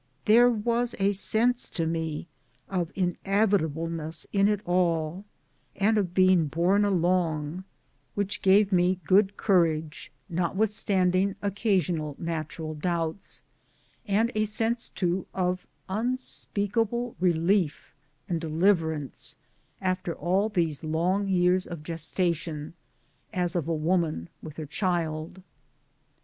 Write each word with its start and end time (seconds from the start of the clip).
There 0.25 0.49
was 0.49 0.95
a 0.97 1.11
sense 1.11 1.69
to 1.69 1.85
me 1.85 2.27
of 2.67 2.91
inevitableness 2.95 4.25
in 4.33 4.47
it 4.47 4.59
all, 4.65 5.25
and 5.75 5.95
of 5.99 6.15
being 6.15 6.47
borne 6.47 6.83
along, 6.83 7.65
which 8.15 8.41
gave 8.41 8.71
me 8.71 8.99
good 9.03 9.03
io8 9.03 9.03
MY 9.03 9.05
DAYS 9.05 9.19
AND 9.19 9.27
DREAMS 9.27 9.45
courage, 9.45 10.11
notwithstanding 10.27 11.35
occasional 11.43 12.15
natural 12.17 12.73
doubts 12.73 13.43
and 14.07 14.31
a 14.33 14.45
sense 14.45 14.89
too 14.89 15.27
of 15.35 15.67
unspeakable 15.87 17.15
relief 17.19 17.93
and 18.27 18.41
deliver 18.41 18.93
ance, 18.93 19.35
after 19.79 20.15
all 20.15 20.49
those 20.49 20.83
long 20.83 21.27
years 21.27 21.67
of 21.67 21.83
gestation, 21.83 22.73
as 23.31 23.55
of 23.55 23.67
a 23.67 23.75
woman 23.75 24.29
with 24.41 24.57
her 24.57 24.65
child. 24.65 25.43